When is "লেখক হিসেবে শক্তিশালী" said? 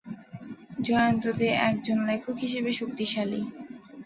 2.09-3.41